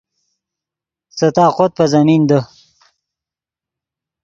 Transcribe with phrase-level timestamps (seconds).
[1.17, 2.39] سے طاقوت پے زمین دے